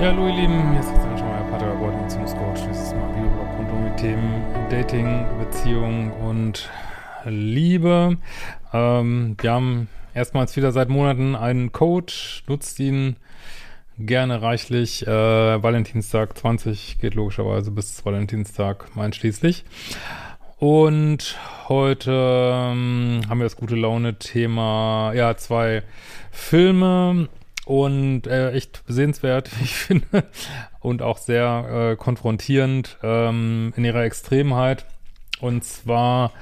Ja, 0.00 0.12
hallo 0.12 0.28
ihr 0.28 0.34
Lieben, 0.34 0.70
hier 0.70 0.78
ist 0.78 0.90
Christian 0.90 1.18
Schmeier, 1.18 1.42
Paartherapeut 1.50 2.02
Beziehungscoach. 2.04 2.68
Dieses 2.68 2.94
Mal 2.94 3.16
Videoblog 3.16 3.48
rund 3.58 3.72
um 3.72 3.84
die 3.84 4.00
Themen 4.00 4.44
Dating, 4.70 5.26
Beziehung 5.40 6.12
und 6.12 6.70
Liebe. 7.24 8.16
Ähm, 8.72 9.36
wir 9.40 9.50
haben 9.50 9.88
erstmals 10.14 10.56
wieder 10.56 10.70
seit 10.70 10.88
Monaten 10.88 11.34
einen 11.34 11.72
Code, 11.72 12.12
nutzt 12.46 12.78
ihn 12.78 13.16
gerne 13.98 14.40
reichlich. 14.40 15.04
Äh, 15.04 15.10
Valentinstag 15.10 16.38
20 16.38 17.00
geht 17.00 17.14
logischerweise 17.14 17.72
bis 17.72 18.06
Valentinstag 18.06 18.86
einschließlich. 18.94 19.64
Und 20.58 21.36
heute 21.68 22.12
ähm, 22.12 23.22
haben 23.28 23.38
wir 23.40 23.46
das 23.46 23.56
gute 23.56 23.74
Laune-Thema, 23.74 25.12
ja, 25.14 25.36
zwei 25.36 25.82
Filme 26.30 27.28
und 27.68 28.26
äh, 28.26 28.52
echt 28.52 28.82
sehenswert, 28.88 29.50
ich 29.62 29.74
finde, 29.74 30.24
und 30.80 31.02
auch 31.02 31.18
sehr 31.18 31.90
äh, 31.92 31.96
konfrontierend 31.96 32.96
ähm, 33.02 33.74
in 33.76 33.84
ihrer 33.84 34.04
Extremheit. 34.04 34.86
Und 35.40 35.64
zwar 35.64 36.32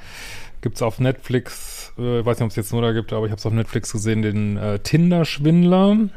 gibt's 0.61 0.83
auf 0.83 1.01
Netflix, 1.01 1.93
äh, 1.99 2.25
weiß 2.25 2.39
nicht, 2.39 2.45
ob 2.45 2.51
es 2.51 2.57
jetzt 2.57 2.73
nur 2.73 2.81
da 2.81 2.93
gibt, 2.93 3.13
aber 3.13 3.27
ich 3.27 3.33
habe 3.33 3.41
es 3.41 3.47
auf 3.47 3.53
Netflix 3.53 3.91
gesehen, 3.91 4.23
den 4.23 4.57
äh, 4.57 4.79
Tinder-Schwindler. 4.79 6.11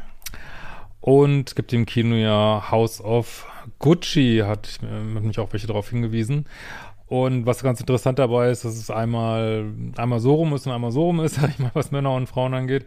Und 1.00 1.56
gibt 1.56 1.72
im 1.72 1.86
Kino 1.86 2.14
ja 2.14 2.70
House 2.70 3.00
of 3.00 3.46
Gucci, 3.80 4.44
hat, 4.46 4.78
äh, 4.84 5.14
hat 5.16 5.24
mich 5.24 5.40
auch 5.40 5.52
welche 5.52 5.66
darauf 5.66 5.90
hingewiesen. 5.90 6.46
Und 7.10 7.44
was 7.44 7.64
ganz 7.64 7.80
interessant 7.80 8.20
dabei 8.20 8.50
ist, 8.50 8.64
dass 8.64 8.76
es 8.76 8.88
einmal, 8.88 9.64
einmal 9.96 10.20
so 10.20 10.34
rum 10.34 10.54
ist 10.54 10.68
und 10.68 10.72
einmal 10.72 10.92
so 10.92 11.06
rum 11.06 11.18
ist, 11.18 11.34
sag 11.40 11.50
ich 11.50 11.58
mal, 11.58 11.72
was 11.74 11.90
Männer 11.90 12.14
und 12.14 12.28
Frauen 12.28 12.54
angeht. 12.54 12.86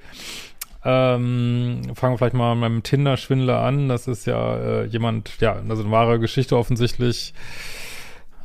Ähm, 0.85 1.81
fangen 1.95 2.13
wir 2.13 2.17
vielleicht 2.17 2.33
mal 2.33 2.55
mit 2.55 2.65
dem 2.65 2.83
Tinder-Schwindler 2.83 3.59
an. 3.59 3.87
Das 3.87 4.07
ist 4.07 4.25
ja 4.25 4.57
äh, 4.57 4.85
jemand, 4.85 5.39
ja, 5.39 5.61
also 5.67 5.83
eine 5.83 5.91
wahre 5.91 6.19
Geschichte 6.19 6.57
offensichtlich. 6.57 7.33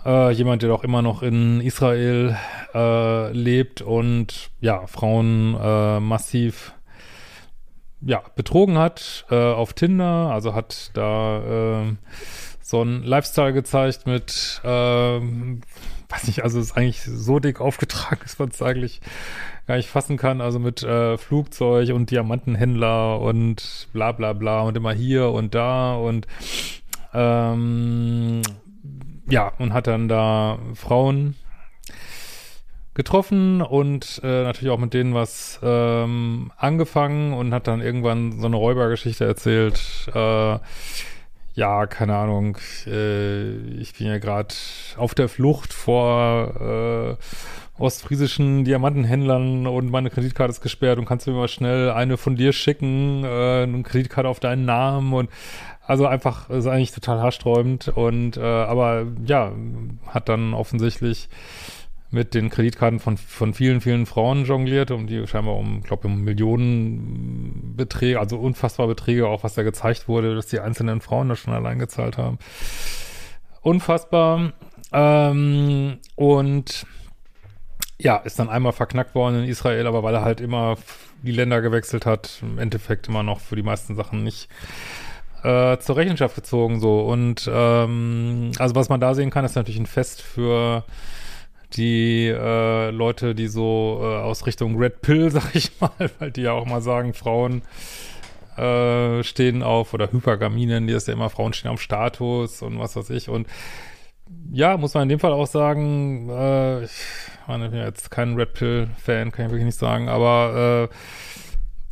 Äh, 0.04 0.30
jemand, 0.32 0.62
der 0.62 0.68
doch 0.68 0.84
immer 0.84 1.02
noch 1.02 1.22
in 1.22 1.60
Israel 1.60 2.36
äh, 2.74 3.32
lebt 3.32 3.82
und 3.82 4.50
ja, 4.60 4.86
Frauen 4.86 5.56
äh, 5.60 6.00
massiv 6.00 6.72
ja, 8.00 8.22
betrogen 8.36 8.78
hat 8.78 9.26
äh, 9.30 9.34
auf 9.34 9.72
Tinder, 9.72 10.30
also 10.32 10.54
hat 10.54 10.90
da 10.94 11.82
äh, 11.82 11.96
so 12.60 12.82
ein 12.82 13.02
Lifestyle 13.02 13.52
gezeigt 13.52 14.06
mit, 14.06 14.60
äh, 14.62 14.68
weiß 14.68 16.26
nicht, 16.26 16.44
also 16.44 16.60
ist 16.60 16.76
eigentlich 16.76 17.02
so 17.02 17.38
dick 17.38 17.60
aufgetragen, 17.60 18.20
dass 18.22 18.38
man 18.38 18.50
es 18.50 18.62
eigentlich 18.62 19.00
gar 19.68 19.76
nicht 19.76 19.90
fassen 19.90 20.16
kann, 20.16 20.40
also 20.40 20.58
mit 20.58 20.82
äh, 20.82 21.18
Flugzeug 21.18 21.90
und 21.90 22.10
Diamantenhändler 22.10 23.20
und 23.20 23.88
bla 23.92 24.12
bla 24.12 24.32
bla 24.32 24.62
und 24.62 24.76
immer 24.78 24.92
hier 24.92 25.28
und 25.28 25.54
da 25.54 25.94
und 25.94 26.26
ähm, 27.12 28.40
ja, 29.28 29.52
und 29.58 29.74
hat 29.74 29.86
dann 29.86 30.08
da 30.08 30.58
Frauen 30.74 31.34
getroffen 32.94 33.60
und 33.60 34.22
äh, 34.24 34.44
natürlich 34.44 34.72
auch 34.72 34.78
mit 34.78 34.94
denen 34.94 35.12
was 35.12 35.60
ähm, 35.62 36.50
angefangen 36.56 37.34
und 37.34 37.52
hat 37.52 37.68
dann 37.68 37.82
irgendwann 37.82 38.40
so 38.40 38.46
eine 38.46 38.56
Räubergeschichte 38.56 39.26
erzählt. 39.26 40.08
Äh, 40.14 40.58
ja, 41.58 41.88
keine 41.88 42.14
Ahnung, 42.14 42.56
äh, 42.86 43.50
ich 43.80 43.92
bin 43.94 44.06
ja 44.06 44.18
gerade 44.18 44.54
auf 44.96 45.16
der 45.16 45.28
Flucht 45.28 45.72
vor 45.72 47.18
äh, 47.18 47.82
ostfriesischen 47.82 48.64
Diamantenhändlern 48.64 49.66
und 49.66 49.90
meine 49.90 50.08
Kreditkarte 50.08 50.52
ist 50.52 50.60
gesperrt 50.60 51.00
und 51.00 51.04
kannst 51.04 51.26
du 51.26 51.32
mir 51.32 51.38
mal 51.38 51.48
schnell 51.48 51.90
eine 51.90 52.16
von 52.16 52.36
dir 52.36 52.52
schicken, 52.52 53.24
äh, 53.24 53.64
eine 53.64 53.82
Kreditkarte 53.82 54.28
auf 54.28 54.38
deinen 54.38 54.66
Namen 54.66 55.12
und 55.12 55.30
also 55.84 56.06
einfach 56.06 56.48
ist 56.48 56.68
eigentlich 56.68 56.92
total 56.92 57.20
haarsträubend 57.20 57.88
und 57.88 58.36
äh, 58.36 58.40
aber 58.40 59.06
ja, 59.26 59.50
hat 60.06 60.28
dann 60.28 60.54
offensichtlich 60.54 61.28
mit 62.10 62.34
den 62.34 62.48
Kreditkarten 62.48 63.00
von, 63.00 63.16
von 63.18 63.52
vielen, 63.52 63.80
vielen 63.80 64.06
Frauen 64.06 64.44
jongliert, 64.44 64.90
um 64.90 65.06
die 65.06 65.26
scheinbar 65.26 65.56
um, 65.56 65.82
glaube 65.82 66.08
um 66.08 66.22
Millionenbeträge, 66.24 68.18
also 68.18 68.38
unfassbar 68.38 68.86
Beträge, 68.86 69.28
auch 69.28 69.44
was 69.44 69.54
da 69.54 69.62
gezeigt 69.62 70.08
wurde, 70.08 70.34
dass 70.34 70.46
die 70.46 70.60
einzelnen 70.60 71.00
Frauen 71.00 71.28
das 71.28 71.38
schon 71.38 71.52
allein 71.52 71.78
gezahlt 71.78 72.16
haben. 72.16 72.38
Unfassbar. 73.60 74.52
Ähm, 74.92 75.98
und 76.16 76.86
ja, 78.00 78.16
ist 78.16 78.38
dann 78.38 78.48
einmal 78.48 78.72
verknackt 78.72 79.14
worden 79.14 79.42
in 79.42 79.48
Israel, 79.48 79.86
aber 79.86 80.02
weil 80.02 80.14
er 80.14 80.22
halt 80.22 80.40
immer 80.40 80.76
die 81.22 81.32
Länder 81.32 81.60
gewechselt 81.60 82.06
hat, 82.06 82.38
im 82.42 82.58
Endeffekt 82.58 83.08
immer 83.08 83.22
noch 83.22 83.40
für 83.40 83.56
die 83.56 83.62
meisten 83.62 83.96
Sachen 83.96 84.22
nicht 84.22 84.48
äh, 85.42 85.78
zur 85.78 85.96
Rechenschaft 85.96 86.36
gezogen 86.36 86.80
so. 86.80 87.00
Und 87.00 87.50
ähm, 87.52 88.52
also 88.58 88.74
was 88.74 88.88
man 88.88 89.00
da 89.00 89.14
sehen 89.14 89.30
kann, 89.30 89.44
ist 89.44 89.56
natürlich 89.56 89.80
ein 89.80 89.86
Fest 89.86 90.22
für 90.22 90.84
die 91.74 92.26
äh, 92.26 92.90
Leute, 92.90 93.34
die 93.34 93.48
so 93.48 94.00
äh, 94.02 94.04
aus 94.04 94.46
Richtung 94.46 94.76
Red 94.76 95.02
Pill, 95.02 95.30
sag 95.32 95.54
ich 95.54 95.72
mal, 95.80 96.10
weil 96.18 96.30
die 96.30 96.42
ja 96.42 96.52
auch 96.52 96.66
mal 96.66 96.80
sagen, 96.80 97.14
Frauen 97.14 97.62
äh, 98.56 99.22
stehen 99.22 99.62
auf, 99.62 99.94
oder 99.94 100.10
Hypergaminen, 100.10 100.86
die 100.86 100.94
ist 100.94 101.08
ja 101.08 101.14
immer, 101.14 101.30
Frauen 101.30 101.52
stehen 101.52 101.70
auf 101.70 101.80
Status 101.80 102.62
und 102.62 102.78
was 102.78 102.96
weiß 102.96 103.10
ich. 103.10 103.28
Und 103.28 103.46
ja, 104.50 104.76
muss 104.76 104.94
man 104.94 105.04
in 105.04 105.08
dem 105.08 105.20
Fall 105.20 105.32
auch 105.32 105.46
sagen, 105.46 106.28
äh, 106.30 106.84
ich 106.84 106.90
meine, 107.46 107.66
ich 107.66 107.70
bin 107.70 107.80
jetzt 107.80 108.10
kein 108.10 108.34
Red 108.34 108.54
Pill-Fan, 108.54 109.32
kann 109.32 109.46
ich 109.46 109.50
wirklich 109.50 109.66
nicht 109.66 109.78
sagen, 109.78 110.08
aber 110.08 110.88
äh, 110.90 110.94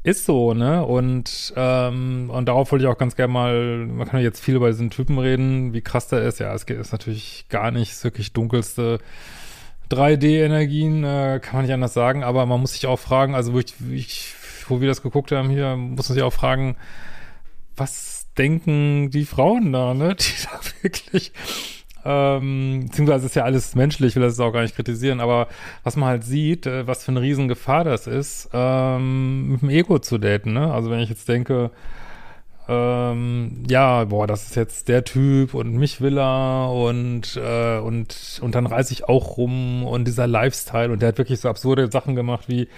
ist 0.08 0.24
so, 0.24 0.54
ne? 0.54 0.84
Und, 0.84 1.52
ähm, 1.56 2.30
und 2.30 2.46
darauf 2.46 2.70
wollte 2.70 2.84
ich 2.84 2.88
auch 2.88 2.98
ganz 2.98 3.16
gerne 3.16 3.32
mal, 3.32 3.86
man 3.86 4.06
kann 4.06 4.20
ja 4.20 4.24
jetzt 4.24 4.40
viel 4.40 4.54
über 4.54 4.70
diesen 4.70 4.90
Typen 4.90 5.18
reden, 5.18 5.72
wie 5.72 5.80
krass 5.80 6.08
der 6.08 6.22
ist. 6.22 6.38
Ja, 6.38 6.54
es 6.54 6.62
ist 6.62 6.92
natürlich 6.92 7.46
gar 7.48 7.72
nicht 7.72 7.90
das 7.90 8.04
wirklich 8.04 8.32
dunkelste 8.32 9.00
3D-Energien, 9.90 11.04
äh, 11.04 11.40
kann 11.40 11.54
man 11.54 11.64
nicht 11.64 11.74
anders 11.74 11.94
sagen, 11.94 12.24
aber 12.24 12.46
man 12.46 12.60
muss 12.60 12.72
sich 12.72 12.86
auch 12.86 12.98
fragen, 12.98 13.34
also 13.34 13.52
wo, 13.52 13.58
ich, 13.58 13.74
ich, 13.92 14.34
wo 14.68 14.80
wir 14.80 14.88
das 14.88 15.02
geguckt 15.02 15.32
haben 15.32 15.50
hier, 15.50 15.76
muss 15.76 16.08
man 16.08 16.14
sich 16.14 16.22
auch 16.22 16.32
fragen, 16.32 16.76
was 17.76 18.26
denken 18.36 19.10
die 19.10 19.24
Frauen 19.24 19.72
da, 19.72 19.94
ne, 19.94 20.14
die 20.14 20.24
da 20.44 20.60
wirklich, 20.82 21.32
ähm, 22.04 22.84
beziehungsweise 22.86 23.26
ist 23.26 23.36
ja 23.36 23.44
alles 23.44 23.74
menschlich, 23.74 24.10
ich 24.10 24.16
will 24.16 24.22
das 24.22 24.40
auch 24.40 24.52
gar 24.52 24.62
nicht 24.62 24.76
kritisieren, 24.76 25.20
aber 25.20 25.48
was 25.84 25.96
man 25.96 26.08
halt 26.08 26.24
sieht, 26.24 26.66
äh, 26.66 26.86
was 26.86 27.04
für 27.04 27.12
eine 27.12 27.22
Riesengefahr 27.22 27.84
das 27.84 28.06
ist, 28.06 28.48
ähm, 28.52 29.52
mit 29.52 29.62
dem 29.62 29.70
Ego 29.70 29.98
zu 29.98 30.18
daten, 30.18 30.52
ne, 30.52 30.72
also 30.72 30.90
wenn 30.90 31.00
ich 31.00 31.10
jetzt 31.10 31.28
denke, 31.28 31.70
ähm, 32.68 33.64
ja, 33.68 34.04
boah, 34.04 34.26
das 34.26 34.46
ist 34.46 34.56
jetzt 34.56 34.88
der 34.88 35.04
Typ 35.04 35.54
und 35.54 35.74
mich 35.74 36.00
will 36.00 36.18
er 36.18 36.72
und, 36.72 37.36
äh, 37.36 37.78
und, 37.78 38.40
und 38.42 38.54
dann 38.54 38.66
reise 38.66 38.92
ich 38.92 39.08
auch 39.08 39.36
rum 39.36 39.84
und 39.84 40.06
dieser 40.06 40.26
Lifestyle 40.26 40.90
und 40.90 41.00
der 41.00 41.10
hat 41.10 41.18
wirklich 41.18 41.40
so 41.40 41.48
absurde 41.48 41.90
Sachen 41.90 42.16
gemacht 42.16 42.48
wie, 42.48 42.68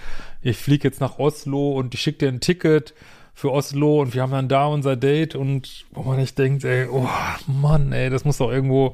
ich 0.41 0.57
fliege 0.57 0.87
jetzt 0.87 1.01
nach 1.01 1.17
Oslo 1.17 1.71
und 1.71 1.93
ich 1.95 2.01
schicke 2.01 2.19
dir 2.19 2.27
ein 2.29 2.39
Ticket 2.39 2.93
für 3.33 3.51
Oslo 3.51 4.01
und 4.01 4.13
wir 4.13 4.21
haben 4.21 4.31
dann 4.31 4.47
da 4.47 4.67
unser 4.67 4.95
Date 4.95 5.33
und 5.33 5.85
wo 5.91 6.03
man 6.03 6.17
nicht 6.17 6.37
denkt, 6.37 6.65
ey, 6.65 6.87
oh 6.87 7.07
Mann, 7.47 7.91
ey, 7.91 8.09
das 8.09 8.25
muss 8.25 8.37
doch 8.37 8.51
irgendwo 8.51 8.93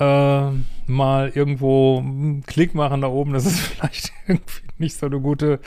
äh, 0.00 0.50
mal 0.86 1.30
irgendwo 1.34 1.98
einen 1.98 2.42
Klick 2.46 2.74
machen 2.74 3.02
da 3.02 3.08
oben, 3.08 3.32
dass 3.32 3.46
es 3.46 3.60
vielleicht 3.60 4.12
irgendwie 4.26 4.62
nicht 4.78 4.96
so 4.96 5.06
eine 5.06 5.20
gute 5.20 5.60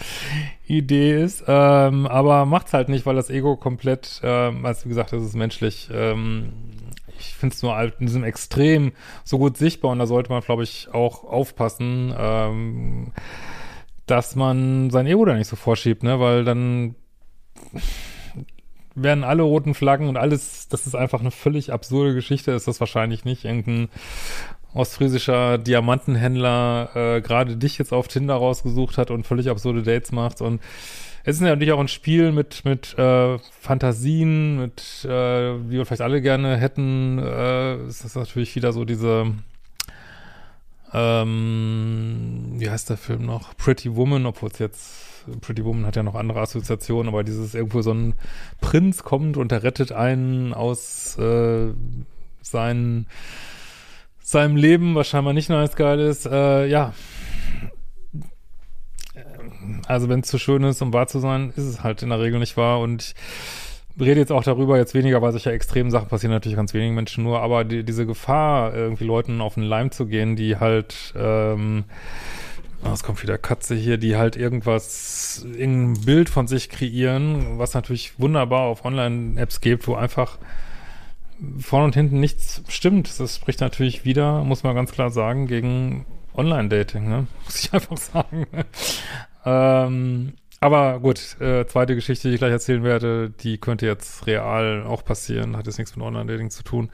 Idee 0.68 1.22
ist. 1.22 1.44
Ähm, 1.48 2.08
aber 2.08 2.46
macht's 2.46 2.74
halt 2.74 2.90
nicht, 2.90 3.06
weil 3.06 3.16
das 3.16 3.30
Ego 3.30 3.56
komplett, 3.56 4.22
ähm, 4.24 4.66
als 4.66 4.86
wie 4.86 4.90
gesagt, 4.90 5.14
das 5.14 5.24
ist 5.24 5.36
menschlich. 5.36 5.90
Ähm, 5.94 6.54
ich 7.20 7.36
finde 7.36 7.54
es 7.54 7.62
nur 7.62 7.76
halt 7.76 7.96
in 8.00 8.08
diesem 8.08 8.24
Extrem 8.24 8.92
so 9.24 9.38
gut 9.38 9.58
sichtbar 9.58 9.92
und 9.92 10.00
da 10.00 10.08
sollte 10.08 10.32
man, 10.32 10.42
glaube 10.42 10.64
ich, 10.64 10.90
auch 10.94 11.24
aufpassen, 11.24 12.14
ähm, 12.18 13.12
dass 14.08 14.36
man 14.36 14.90
sein 14.90 15.08
Ego 15.08 15.24
da 15.24 15.36
nicht 15.36 15.48
so 15.48 15.56
vorschiebt, 15.56 16.04
ne? 16.04 16.20
Weil 16.20 16.44
dann 16.44 16.96
werden 18.96 19.24
alle 19.24 19.44
roten 19.44 19.74
Flaggen 19.74 20.08
und 20.08 20.18
alles, 20.18 20.68
das 20.68 20.88
ist 20.88 20.96
einfach 20.96 21.20
eine 21.20 21.32
völlig 21.32 21.72
absurde 21.72 22.14
Geschichte, 22.14 22.52
ist 22.52 22.68
das 22.68 22.80
wahrscheinlich 22.80 23.26
nicht. 23.26 23.46
Irgendein 23.46 23.90
ostfriesischer 24.74 25.58
Diamantenhändler 25.58 26.90
äh, 26.96 27.22
gerade 27.22 27.58
dich 27.58 27.78
jetzt 27.78 27.94
auf 27.94 28.08
Tinder 28.08 28.36
rausgesucht 28.36 28.98
hat 28.98 29.12
und 29.12 29.26
völlig 29.26 29.50
absurde 29.50 29.84
Dates 29.84 30.12
macht 30.12 30.42
und 30.42 30.62
es 31.26 31.38
ist 31.38 31.42
natürlich 31.42 31.72
auch 31.72 31.80
ein 31.80 31.88
Spiel 31.88 32.32
mit 32.32 32.66
mit 32.66 32.98
äh, 32.98 33.38
Fantasien, 33.62 34.58
mit 34.60 35.06
äh, 35.06 35.10
wie 35.70 35.78
wir 35.78 35.86
vielleicht 35.86 36.02
alle 36.02 36.22
gerne 36.22 36.58
hätten. 36.58 37.18
Äh, 37.20 37.76
es 37.86 38.04
ist 38.04 38.16
natürlich 38.16 38.56
wieder 38.56 38.74
so 38.74 38.84
diese 38.84 39.32
ähm, 40.94 42.54
wie 42.56 42.70
heißt 42.70 42.90
der 42.90 42.98
Film 42.98 43.26
noch? 43.26 43.56
Pretty 43.56 43.96
Woman, 43.96 44.26
obwohl 44.26 44.50
es 44.50 44.60
jetzt 44.60 45.13
Pretty 45.42 45.64
Woman 45.64 45.86
hat 45.86 45.96
ja 45.96 46.04
noch 46.04 46.16
andere 46.16 46.42
Assoziationen, 46.42 47.08
aber 47.08 47.24
dieses 47.24 47.56
irgendwo 47.56 47.82
so 47.82 47.94
ein 47.94 48.14
Prinz 48.62 49.04
kommt 49.04 49.38
und 49.38 49.52
er 49.52 49.64
rettet 49.64 49.92
einen 49.92 50.54
aus 50.54 51.18
äh, 51.18 51.74
seinen 52.42 53.08
seinem 54.20 54.56
Leben, 54.56 54.96
was 54.96 55.08
scheinbar 55.08 55.34
nicht 55.34 55.50
nice 55.50 55.76
geil 55.76 56.00
ist. 56.00 56.26
Äh, 56.26 56.68
ja, 56.68 56.94
also 59.88 60.10
wenn 60.10 60.22
es 60.22 60.28
zu 60.28 60.38
schön 60.38 60.64
ist, 60.64 60.82
um 60.82 60.94
wahr 60.94 61.08
zu 61.08 61.20
sein, 61.20 61.54
ist 61.56 61.66
es 61.66 61.84
halt 61.84 62.04
in 62.04 62.10
der 62.10 62.20
Regel 62.20 62.40
nicht 62.40 62.58
wahr. 62.58 62.80
Und 62.80 63.14
ich 63.96 64.02
rede 64.02 64.20
jetzt 64.20 64.32
auch 64.32 64.44
darüber, 64.44 64.78
jetzt 64.78 64.94
weniger, 64.94 65.22
weil 65.22 65.32
solche 65.32 65.52
extremen 65.52 65.92
Sachen 65.92 66.08
passieren 66.08 66.34
natürlich 66.34 66.56
ganz 66.56 66.74
wenigen 66.74 66.96
Menschen 66.96 67.24
nur, 67.24 67.42
aber 67.42 67.64
die, 67.64 67.84
diese 67.84 68.06
Gefahr, 68.06 68.74
irgendwie 68.74 69.06
Leuten 69.06 69.42
auf 69.42 69.56
den 69.56 69.64
Leim 69.64 69.92
zu 69.92 70.08
gehen, 70.08 70.36
die 70.36 70.58
halt, 70.58 71.14
ähm, 71.16 71.84
es 72.92 73.04
kommt 73.04 73.24
wieder 73.24 73.38
Katze 73.38 73.76
hier, 73.76 73.98
die 73.98 74.18
halt 74.18 74.36
irgendwas, 74.36 75.46
irgendein 75.46 76.06
Bild 76.06 76.30
von 76.30 76.48
sich 76.48 76.70
kreieren, 76.70 77.58
was 77.58 77.74
natürlich 77.74 78.20
wunderbar 78.20 78.62
auf 78.64 78.86
Online-Apps 78.86 79.62
gibt, 79.62 79.88
wo 79.88 79.96
einfach 79.96 80.38
vorne 81.60 81.86
und 81.86 81.96
hinten 81.96 82.20
nichts 82.20 82.64
stimmt. 82.68 83.20
Das 83.20 83.36
spricht 83.36 83.62
natürlich 83.62 84.06
wieder, 84.06 84.44
muss 84.44 84.64
man 84.64 84.76
ganz 84.76 84.92
klar 84.92 85.10
sagen, 85.10 85.48
gegen 85.48 86.06
Online-Dating, 86.36 87.08
ne? 87.08 87.28
Muss 87.46 87.64
ich 87.64 87.74
einfach 87.74 87.98
sagen. 87.98 88.48
ähm, 89.46 90.34
aber 90.60 91.00
gut, 91.00 91.40
äh, 91.42 91.66
zweite 91.68 91.96
Geschichte, 91.96 92.28
die 92.28 92.36
ich 92.36 92.40
gleich 92.40 92.52
erzählen 92.52 92.84
werde, 92.84 93.30
die 93.30 93.58
könnte 93.58 93.86
jetzt 93.86 94.26
real 94.28 94.84
auch 94.84 95.04
passieren, 95.04 95.58
hat 95.58 95.68
jetzt 95.68 95.78
nichts 95.78 95.96
mit 95.96 96.06
Online-Dating 96.06 96.50
zu 96.50 96.64
tun. 96.64 96.90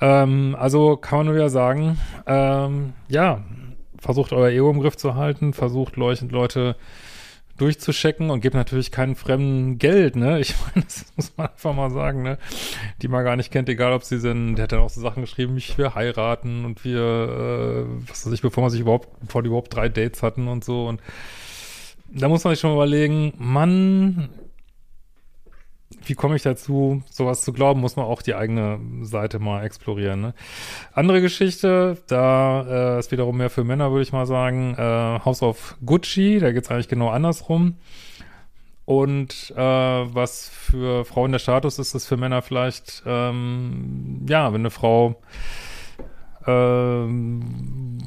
Ähm, 0.00 0.56
also 0.58 0.96
kann 0.96 1.20
man 1.20 1.26
nur 1.26 1.36
ja 1.36 1.48
sagen, 1.48 1.98
ähm, 2.26 2.92
ja, 3.08 3.42
versucht 4.04 4.32
euer 4.32 4.50
Ego 4.50 4.70
im 4.70 4.80
Griff 4.80 4.96
zu 4.96 5.14
halten, 5.14 5.54
versucht 5.54 5.96
Leute 5.96 6.76
durchzuschecken 7.56 8.30
und 8.30 8.40
gebt 8.40 8.54
natürlich 8.54 8.90
keinen 8.90 9.14
Fremden 9.14 9.78
Geld, 9.78 10.16
ne? 10.16 10.40
Ich 10.40 10.54
meine, 10.74 10.84
das 10.84 11.06
muss 11.16 11.32
man 11.36 11.46
einfach 11.48 11.74
mal 11.74 11.90
sagen, 11.90 12.22
ne? 12.22 12.38
Die 13.00 13.08
man 13.08 13.24
gar 13.24 13.36
nicht 13.36 13.50
kennt, 13.50 13.68
egal 13.68 13.92
ob 13.92 14.04
sie 14.04 14.18
sind, 14.18 14.56
der 14.56 14.64
hat 14.64 14.72
dann 14.72 14.80
auch 14.80 14.90
so 14.90 15.00
Sachen 15.00 15.22
geschrieben, 15.22 15.56
ich 15.56 15.78
will 15.78 15.94
heiraten 15.94 16.64
und 16.64 16.84
wir, 16.84 17.00
äh, 17.00 18.08
was 18.08 18.26
weiß 18.26 18.32
ich, 18.32 18.42
bevor 18.42 18.62
man 18.62 18.70
sich 18.70 18.80
überhaupt, 18.80 19.08
bevor 19.20 19.42
die 19.42 19.48
überhaupt 19.48 19.74
drei 19.74 19.88
Dates 19.88 20.22
hatten 20.22 20.48
und 20.48 20.64
so 20.64 20.86
und 20.86 21.00
da 22.08 22.28
muss 22.28 22.44
man 22.44 22.52
sich 22.54 22.60
schon 22.60 22.74
überlegen, 22.74 23.32
Mann, 23.38 24.28
wie 26.06 26.14
komme 26.14 26.36
ich 26.36 26.42
dazu, 26.42 27.02
sowas 27.10 27.42
zu 27.42 27.52
glauben, 27.52 27.80
muss 27.80 27.96
man 27.96 28.06
auch 28.06 28.22
die 28.22 28.34
eigene 28.34 28.80
Seite 29.02 29.38
mal 29.38 29.64
explorieren. 29.64 30.20
Ne? 30.20 30.34
Andere 30.92 31.20
Geschichte, 31.20 31.98
da 32.06 32.96
äh, 32.96 32.98
ist 32.98 33.12
wiederum 33.12 33.36
mehr 33.36 33.50
für 33.50 33.64
Männer, 33.64 33.90
würde 33.90 34.02
ich 34.02 34.12
mal 34.12 34.26
sagen, 34.26 34.74
äh, 34.76 35.24
House 35.24 35.42
of 35.42 35.76
Gucci, 35.84 36.38
da 36.40 36.52
geht's 36.52 36.70
eigentlich 36.70 36.88
genau 36.88 37.08
andersrum. 37.08 37.76
Und 38.86 39.52
äh, 39.56 39.60
was 39.60 40.48
für 40.48 41.04
Frauen 41.04 41.32
der 41.32 41.38
Status 41.38 41.78
ist, 41.78 41.94
ist 41.94 42.06
für 42.06 42.18
Männer 42.18 42.42
vielleicht, 42.42 43.02
ähm, 43.06 44.26
ja, 44.28 44.52
wenn 44.52 44.60
eine 44.60 44.70
Frau 44.70 45.22
ähm, 46.46 47.98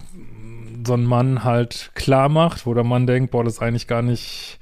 so 0.86 0.94
einen 0.94 1.06
Mann 1.06 1.44
halt 1.44 1.92
klar 1.96 2.30
macht, 2.30 2.66
wo 2.68 2.74
der 2.74 2.84
Mann 2.84 3.08
denkt, 3.08 3.32
boah, 3.32 3.44
das 3.44 3.54
ist 3.54 3.62
eigentlich 3.62 3.88
gar 3.88 4.04
nicht 4.04 4.60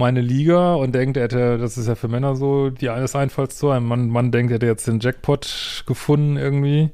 meine 0.00 0.22
Liga 0.22 0.74
und 0.74 0.94
denkt, 0.94 1.16
er 1.16 1.24
hätte, 1.24 1.58
das 1.58 1.78
ist 1.78 1.86
ja 1.86 1.94
für 1.94 2.08
Männer 2.08 2.34
so, 2.34 2.70
die 2.70 2.88
eines 2.88 3.14
Einfallstor. 3.14 3.74
Ein 3.74 3.84
Mann, 3.84 4.08
Mann 4.08 4.32
denkt, 4.32 4.50
er 4.50 4.54
hätte 4.56 4.66
jetzt 4.66 4.88
den 4.88 4.98
Jackpot 4.98 5.84
gefunden 5.86 6.36
irgendwie. 6.36 6.90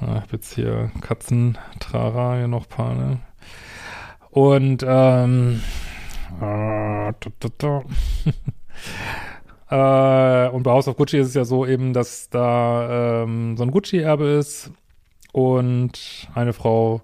Ich 0.00 0.06
hab 0.06 0.30
jetzt 0.32 0.54
hier 0.54 0.90
Katzentrara, 1.00 2.36
hier 2.36 2.48
noch 2.48 2.68
paar, 2.68 2.94
ne? 2.94 3.18
Und, 4.30 4.84
ähm, 4.86 5.62
äh, 6.40 7.08
äh, 9.70 10.48
und 10.48 10.62
bei 10.62 10.70
House 10.70 10.88
of 10.88 10.96
Gucci 10.96 11.18
ist 11.18 11.28
es 11.28 11.34
ja 11.34 11.44
so 11.44 11.64
eben, 11.66 11.92
dass 11.94 12.28
da 12.28 13.22
ähm, 13.22 13.56
so 13.56 13.62
ein 13.62 13.70
Gucci-Erbe 13.70 14.26
ist 14.26 14.70
und 15.32 16.28
eine 16.34 16.52
Frau 16.52 17.00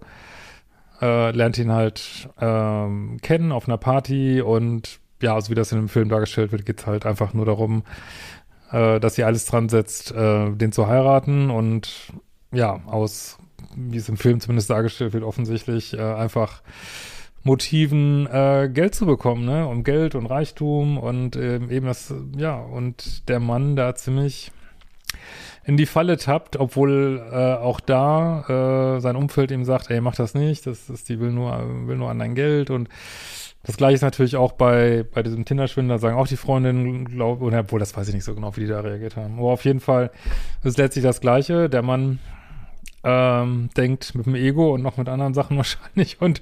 äh, 1.00 1.30
lernt 1.30 1.56
ihn 1.56 1.72
halt 1.72 2.28
ähm, 2.40 3.18
kennen 3.22 3.52
auf 3.52 3.66
einer 3.68 3.78
Party 3.78 4.42
und 4.42 5.00
ja, 5.22 5.34
also 5.34 5.50
wie 5.50 5.54
das 5.54 5.72
in 5.72 5.78
dem 5.78 5.88
Film 5.88 6.08
dargestellt 6.08 6.52
wird, 6.52 6.66
geht 6.66 6.80
es 6.80 6.86
halt 6.86 7.06
einfach 7.06 7.34
nur 7.34 7.46
darum, 7.46 7.82
äh, 8.72 9.00
dass 9.00 9.14
sie 9.14 9.24
alles 9.24 9.46
dran 9.46 9.68
setzt, 9.68 10.12
äh, 10.12 10.50
den 10.50 10.72
zu 10.72 10.86
heiraten 10.86 11.50
und 11.50 12.12
ja, 12.52 12.80
aus, 12.86 13.38
wie 13.76 13.98
es 13.98 14.08
im 14.08 14.16
Film 14.16 14.40
zumindest 14.40 14.70
dargestellt 14.70 15.12
wird, 15.12 15.24
offensichtlich 15.24 15.94
äh, 15.94 16.00
einfach 16.00 16.62
Motiven, 17.42 18.26
äh, 18.26 18.68
Geld 18.72 18.94
zu 18.94 19.06
bekommen, 19.06 19.46
ne? 19.46 19.66
Um 19.66 19.82
Geld 19.82 20.14
und 20.14 20.26
Reichtum 20.26 20.98
und 20.98 21.36
ähm, 21.36 21.70
eben 21.70 21.86
das, 21.86 22.12
ja, 22.36 22.56
und 22.56 23.28
der 23.28 23.40
Mann 23.40 23.76
da 23.76 23.94
ziemlich 23.94 24.52
in 25.64 25.76
die 25.76 25.86
Falle 25.86 26.16
tappt, 26.16 26.58
obwohl 26.58 27.22
äh, 27.32 27.54
auch 27.54 27.80
da 27.80 28.96
äh, 28.96 29.00
sein 29.00 29.16
Umfeld 29.16 29.50
ihm 29.50 29.64
sagt, 29.64 29.90
ey, 29.90 30.00
mach 30.00 30.16
das 30.16 30.34
nicht, 30.34 30.66
das 30.66 30.90
ist, 30.90 31.08
die 31.08 31.20
will 31.20 31.30
nur, 31.30 31.86
will 31.86 31.96
nur 31.96 32.10
an 32.10 32.18
dein 32.18 32.34
Geld 32.34 32.70
und 32.70 32.88
das 33.62 33.76
gleiche 33.76 33.96
ist 33.96 34.02
natürlich 34.02 34.36
auch 34.36 34.52
bei, 34.52 35.04
bei 35.12 35.22
diesem 35.22 35.44
Tinder-Schwindler, 35.44 35.98
sagen 35.98 36.16
auch 36.16 36.26
die 36.26 36.36
Freundinnen, 36.36 37.04
glaube 37.04 37.44
oder 37.44 37.60
obwohl 37.60 37.78
das 37.78 37.94
weiß 37.94 38.08
ich 38.08 38.14
nicht 38.14 38.24
so 38.24 38.34
genau, 38.34 38.56
wie 38.56 38.60
die 38.60 38.66
da 38.66 38.80
reagiert 38.80 39.16
haben. 39.16 39.38
Aber 39.38 39.52
auf 39.52 39.64
jeden 39.64 39.80
Fall 39.80 40.10
ist 40.64 40.78
letztlich 40.78 41.04
das 41.04 41.20
Gleiche. 41.20 41.68
Der 41.68 41.82
Mann 41.82 42.20
ähm, 43.04 43.68
denkt 43.76 44.14
mit 44.14 44.26
dem 44.26 44.34
Ego 44.34 44.74
und 44.74 44.82
noch 44.82 44.96
mit 44.96 45.08
anderen 45.08 45.34
Sachen 45.34 45.56
wahrscheinlich 45.58 46.20
und, 46.20 46.40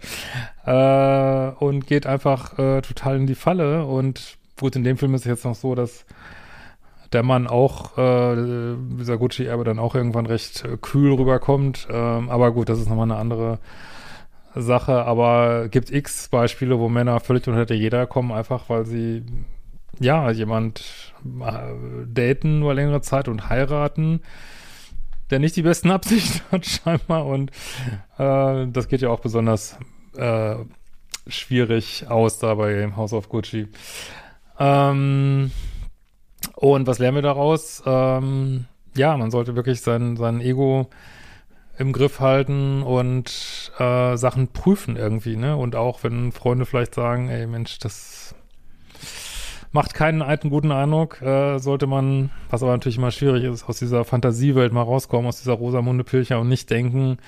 äh, 0.64 1.50
und 1.64 1.86
geht 1.86 2.06
einfach 2.06 2.56
äh, 2.58 2.82
total 2.82 3.16
in 3.16 3.26
die 3.26 3.34
Falle. 3.34 3.84
Und 3.84 4.38
gut, 4.58 4.76
in 4.76 4.84
dem 4.84 4.96
Film 4.96 5.14
ist 5.14 5.22
es 5.22 5.26
jetzt 5.26 5.44
noch 5.44 5.56
so, 5.56 5.74
dass 5.74 6.06
der 7.12 7.24
Mann 7.24 7.46
auch, 7.46 7.96
äh, 7.98 8.76
dieser 8.98 9.16
Gucci-Erbe 9.16 9.64
dann 9.64 9.78
auch 9.78 9.94
irgendwann 9.94 10.26
recht 10.26 10.64
äh, 10.64 10.76
kühl 10.76 11.14
rüberkommt. 11.14 11.88
Ähm, 11.90 12.28
aber 12.28 12.52
gut, 12.52 12.68
das 12.68 12.78
ist 12.78 12.88
nochmal 12.88 13.10
eine 13.10 13.16
andere 13.16 13.58
Sache, 14.62 15.04
aber 15.04 15.68
gibt 15.68 15.90
x 15.90 16.28
Beispiele, 16.28 16.78
wo 16.78 16.88
Männer 16.88 17.20
völlig 17.20 17.46
unter 17.48 17.66
der 17.66 17.76
Jeder 17.76 18.06
kommen, 18.06 18.32
einfach 18.32 18.68
weil 18.68 18.84
sie 18.84 19.24
ja 20.00 20.30
jemand 20.30 21.14
äh, 21.40 22.06
daten 22.06 22.62
über 22.62 22.74
längere 22.74 23.00
Zeit 23.00 23.28
und 23.28 23.48
heiraten, 23.48 24.20
der 25.30 25.38
nicht 25.38 25.56
die 25.56 25.62
besten 25.62 25.90
Absichten 25.92 26.40
hat 26.50 26.66
scheinbar 26.66 27.26
und 27.26 27.50
äh, 28.18 28.66
das 28.68 28.88
geht 28.88 29.00
ja 29.00 29.10
auch 29.10 29.20
besonders 29.20 29.78
äh, 30.16 30.56
schwierig 31.26 32.06
aus 32.08 32.38
da 32.38 32.54
bei 32.54 32.90
House 32.96 33.12
of 33.12 33.28
Gucci. 33.28 33.68
Ähm, 34.58 35.50
und 36.56 36.86
was 36.86 36.98
lernen 36.98 37.16
wir 37.16 37.22
daraus? 37.22 37.82
Ähm, 37.86 38.66
ja, 38.96 39.16
man 39.16 39.30
sollte 39.30 39.54
wirklich 39.54 39.80
sein, 39.80 40.16
sein 40.16 40.40
Ego 40.40 40.88
im 41.78 41.92
Griff 41.92 42.20
halten 42.20 42.82
und 42.82 43.72
äh, 43.78 44.16
Sachen 44.16 44.48
prüfen 44.48 44.96
irgendwie, 44.96 45.36
ne? 45.36 45.56
Und 45.56 45.76
auch 45.76 46.02
wenn 46.02 46.32
Freunde 46.32 46.66
vielleicht 46.66 46.94
sagen, 46.94 47.28
ey 47.28 47.46
Mensch, 47.46 47.78
das 47.78 48.34
macht 49.70 49.94
keinen 49.94 50.22
alten 50.22 50.50
guten 50.50 50.72
Eindruck, 50.72 51.22
äh, 51.22 51.58
sollte 51.58 51.86
man, 51.86 52.30
was 52.50 52.62
aber 52.62 52.72
natürlich 52.72 52.98
immer 52.98 53.10
schwierig 53.10 53.44
ist, 53.44 53.68
aus 53.68 53.78
dieser 53.78 54.04
Fantasiewelt 54.04 54.72
mal 54.72 54.82
rauskommen, 54.82 55.28
aus 55.28 55.38
dieser 55.38 55.52
Rosamunde 55.52 56.04
Pilcher 56.04 56.40
und 56.40 56.48
nicht 56.48 56.68
denken, 56.70 57.18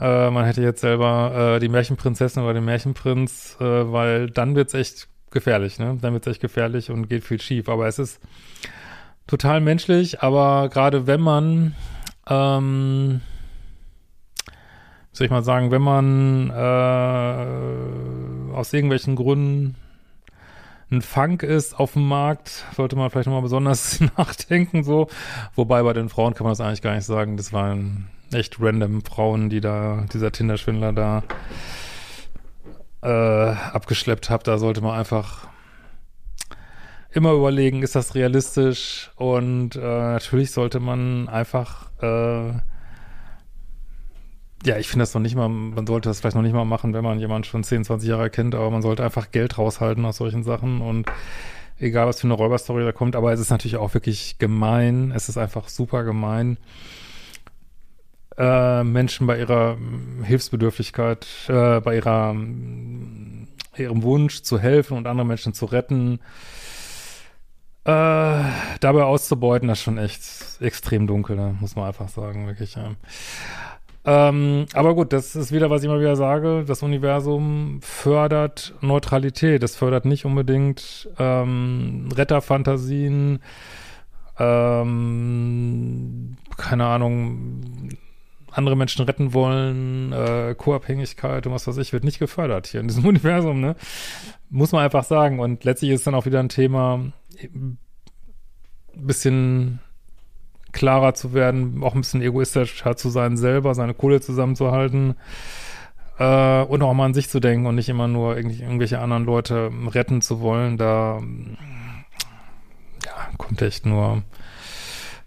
äh, 0.00 0.30
man 0.30 0.46
hätte 0.46 0.62
jetzt 0.62 0.80
selber 0.80 1.56
äh, 1.56 1.60
die 1.60 1.68
Märchenprinzessin 1.68 2.42
oder 2.42 2.54
den 2.54 2.64
Märchenprinz, 2.64 3.58
äh, 3.60 3.64
weil 3.64 4.30
dann 4.30 4.54
wird's 4.54 4.72
echt 4.72 5.08
gefährlich, 5.30 5.78
ne? 5.78 5.98
Dann 6.00 6.14
wird's 6.14 6.26
echt 6.26 6.40
gefährlich 6.40 6.90
und 6.90 7.08
geht 7.08 7.24
viel 7.24 7.40
schief. 7.40 7.68
Aber 7.68 7.86
es 7.86 7.98
ist 7.98 8.20
total 9.26 9.60
menschlich, 9.60 10.22
aber 10.22 10.70
gerade 10.70 11.06
wenn 11.06 11.20
man 11.20 11.74
ähm, 12.28 13.20
soll 15.12 15.26
ich 15.26 15.30
mal 15.30 15.42
sagen, 15.42 15.70
wenn 15.70 15.82
man 15.82 16.50
äh, 16.50 18.54
aus 18.54 18.72
irgendwelchen 18.72 19.16
Gründen 19.16 19.76
ein 20.90 21.02
Funk 21.02 21.42
ist 21.42 21.78
auf 21.78 21.92
dem 21.92 22.08
Markt, 22.08 22.64
sollte 22.74 22.96
man 22.96 23.10
vielleicht 23.10 23.26
nochmal 23.26 23.42
besonders 23.42 24.00
nachdenken, 24.16 24.82
so. 24.82 25.08
Wobei 25.54 25.82
bei 25.82 25.92
den 25.92 26.08
Frauen 26.08 26.34
kann 26.34 26.44
man 26.44 26.52
das 26.52 26.60
eigentlich 26.60 26.82
gar 26.82 26.94
nicht 26.94 27.06
sagen. 27.06 27.36
Das 27.36 27.52
waren 27.52 28.08
echt 28.32 28.56
random 28.60 29.02
Frauen, 29.02 29.50
die 29.50 29.60
da, 29.60 30.04
dieser 30.12 30.32
Tinder-Schwindler 30.32 30.92
da 30.92 31.22
äh, 33.02 33.54
abgeschleppt 33.72 34.30
hat. 34.30 34.46
Da 34.46 34.58
sollte 34.58 34.80
man 34.80 34.98
einfach 34.98 35.48
immer 37.12 37.32
überlegen, 37.32 37.82
ist 37.82 37.94
das 37.94 38.14
realistisch? 38.14 39.10
Und 39.16 39.76
äh, 39.76 39.80
natürlich 39.80 40.52
sollte 40.52 40.80
man 40.80 41.28
einfach, 41.28 41.90
äh, 42.02 42.52
ja, 44.64 44.76
ich 44.76 44.88
finde 44.88 45.02
das 45.02 45.14
noch 45.14 45.22
nicht 45.22 45.36
mal, 45.36 45.48
man 45.48 45.86
sollte 45.86 46.08
das 46.08 46.20
vielleicht 46.20 46.36
noch 46.36 46.42
nicht 46.42 46.52
mal 46.52 46.64
machen, 46.64 46.92
wenn 46.92 47.04
man 47.04 47.18
jemanden 47.18 47.44
schon 47.44 47.64
10, 47.64 47.84
20 47.84 48.08
Jahre 48.08 48.30
kennt, 48.30 48.54
aber 48.54 48.70
man 48.70 48.82
sollte 48.82 49.04
einfach 49.04 49.30
Geld 49.30 49.58
raushalten 49.58 50.04
aus 50.04 50.18
solchen 50.18 50.44
Sachen 50.44 50.80
und 50.80 51.10
egal 51.78 52.06
was 52.06 52.20
für 52.20 52.26
eine 52.26 52.34
Räuberstory 52.34 52.84
da 52.84 52.92
kommt, 52.92 53.16
aber 53.16 53.32
es 53.32 53.40
ist 53.40 53.50
natürlich 53.50 53.76
auch 53.76 53.94
wirklich 53.94 54.38
gemein, 54.38 55.12
es 55.14 55.28
ist 55.28 55.38
einfach 55.38 55.68
super 55.68 56.04
gemein, 56.04 56.58
äh, 58.36 58.84
Menschen 58.84 59.26
bei 59.26 59.38
ihrer 59.38 59.78
Hilfsbedürftigkeit, 60.24 61.26
äh, 61.48 61.80
bei 61.80 61.96
ihrer 61.96 62.34
ihrem 63.76 64.02
Wunsch 64.02 64.42
zu 64.42 64.58
helfen 64.58 64.96
und 64.96 65.06
andere 65.06 65.26
Menschen 65.26 65.54
zu 65.54 65.64
retten, 65.66 66.20
äh, 67.84 68.44
dabei 68.80 69.04
auszubeuten, 69.04 69.68
das 69.68 69.78
ist 69.78 69.84
schon 69.84 69.98
echt 69.98 70.22
extrem 70.60 71.06
dunkel, 71.06 71.36
ne? 71.36 71.56
muss 71.60 71.76
man 71.76 71.86
einfach 71.86 72.08
sagen, 72.08 72.46
wirklich. 72.46 72.74
Ja. 72.74 72.92
Ähm, 74.04 74.64
aber 74.72 74.94
gut, 74.94 75.12
das 75.12 75.36
ist 75.36 75.52
wieder, 75.52 75.68
was 75.68 75.82
ich 75.82 75.88
immer 75.88 76.00
wieder 76.00 76.16
sage, 76.16 76.64
das 76.66 76.82
Universum 76.82 77.80
fördert 77.82 78.74
Neutralität, 78.80 79.62
es 79.62 79.76
fördert 79.76 80.06
nicht 80.06 80.24
unbedingt 80.24 81.10
ähm, 81.18 82.08
Retterfantasien, 82.14 83.40
ähm, 84.38 86.36
keine 86.56 86.86
Ahnung, 86.86 87.90
andere 88.50 88.74
Menschen 88.74 89.04
retten 89.04 89.34
wollen, 89.34 90.12
äh, 90.12 90.54
Co-Abhängigkeit 90.56 91.46
und 91.46 91.52
was 91.52 91.66
weiß 91.66 91.76
ich, 91.76 91.92
wird 91.92 92.04
nicht 92.04 92.18
gefördert 92.18 92.66
hier 92.66 92.80
in 92.80 92.88
diesem 92.88 93.04
Universum, 93.06 93.60
ne? 93.60 93.76
Muss 94.48 94.72
man 94.72 94.82
einfach 94.82 95.04
sagen. 95.04 95.40
Und 95.40 95.64
letztlich 95.64 95.90
ist 95.90 96.06
dann 96.06 96.14
auch 96.14 96.26
wieder 96.26 96.40
ein 96.40 96.48
Thema, 96.48 97.12
ein 97.42 97.78
bisschen 98.94 99.80
klarer 100.80 101.12
zu 101.12 101.34
werden, 101.34 101.82
auch 101.82 101.94
ein 101.94 102.00
bisschen 102.00 102.22
egoistischer 102.22 102.96
zu 102.96 103.10
sein 103.10 103.36
selber, 103.36 103.74
seine 103.74 103.92
Kohle 103.92 104.22
zusammenzuhalten 104.22 105.14
äh, 106.18 106.62
und 106.62 106.82
auch 106.82 106.94
mal 106.94 107.04
an 107.04 107.12
sich 107.12 107.28
zu 107.28 107.38
denken 107.38 107.66
und 107.66 107.74
nicht 107.74 107.90
immer 107.90 108.08
nur 108.08 108.38
irgendwelche 108.38 108.98
anderen 108.98 109.26
Leute 109.26 109.70
retten 109.88 110.22
zu 110.22 110.40
wollen. 110.40 110.78
Da 110.78 111.20
ja, 113.04 113.12
kommt 113.36 113.60
echt 113.60 113.84
nur 113.84 114.22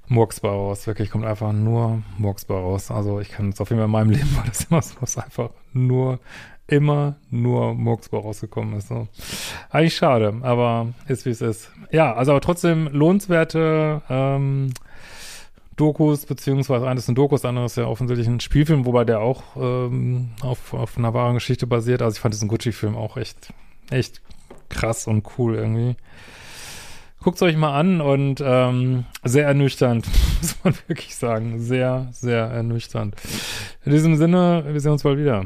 Murksbar 0.08 0.54
raus. 0.54 0.88
Wirklich 0.88 1.12
kommt 1.12 1.26
einfach 1.26 1.54
nur 1.54 2.02
Murksbar 2.18 2.58
raus. 2.58 2.90
Also 2.90 3.20
ich 3.20 3.30
kann 3.30 3.50
es 3.50 3.62
auf 3.62 3.70
jeden 3.70 3.78
Fall 3.80 3.86
in 3.86 3.92
meinem 3.92 4.10
Leben 4.10 4.36
war 4.36 4.46
das 4.48 4.64
immer 4.64 4.82
so, 4.82 4.96
dass 5.02 5.20
einfach 5.20 5.52
nur, 5.72 6.20
immer 6.66 7.18
nur 7.30 7.76
Murksbar 7.76 8.22
rausgekommen 8.22 8.76
ist. 8.76 8.88
So. 8.88 9.08
Eigentlich 9.70 9.96
schade, 9.96 10.34
aber 10.42 10.88
ist 11.08 11.28
wie 11.28 11.30
es 11.30 11.42
ist. 11.42 11.70
Ja, 11.92 12.16
also 12.16 12.40
trotzdem 12.40 12.88
lohnenswerte 12.88 14.02
ähm, 14.10 14.72
Dokus, 15.76 16.26
beziehungsweise 16.26 16.88
eines 16.88 17.06
sind 17.06 17.18
Dokus, 17.18 17.46
anderes 17.46 17.74
ist 17.74 17.78
ja 17.78 17.88
offensichtlich 17.88 18.28
ein 18.28 18.40
Spielfilm, 18.40 18.86
wobei 18.86 19.06
der 19.06 19.20
auch 19.20 19.44
ähm, 19.56 20.30
auf, 20.42 20.74
auf 20.74 20.98
einer 20.98 21.14
wahren 21.14 21.36
Geschichte 21.36 21.68
basiert. 21.68 22.02
Also 22.02 22.16
ich 22.16 22.22
fand 22.22 22.34
diesen 22.34 22.48
Gucci-Film 22.48 22.96
auch 22.96 23.18
echt, 23.18 23.54
echt 23.90 24.22
krass 24.70 25.08
und 25.08 25.28
cool 25.38 25.56
irgendwie. 25.56 25.96
Guckt 27.24 27.42
euch 27.42 27.56
mal 27.56 27.80
an 27.80 28.02
und 28.02 28.44
ähm, 28.46 29.06
sehr 29.24 29.46
ernüchternd, 29.46 30.06
muss 30.42 30.58
man 30.64 30.76
wirklich 30.88 31.16
sagen. 31.16 31.60
Sehr, 31.60 32.10
sehr 32.12 32.46
ernüchternd. 32.46 33.16
In 33.86 33.94
diesem 33.94 34.18
Sinne, 34.18 34.66
wir 34.68 34.80
sehen 34.80 34.92
uns 34.92 35.04
bald 35.04 35.18
wieder. 35.18 35.46